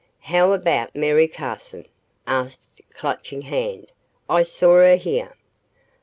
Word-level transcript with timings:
"How 0.21 0.51
about 0.51 0.95
Mary 0.95 1.27
Carson?" 1.27 1.85
asked 2.25 2.81
Clutching 2.91 3.43
Hand. 3.43 3.91
"I 4.27 4.41
saw 4.41 4.77
her 4.77 4.95
here." 4.95 5.35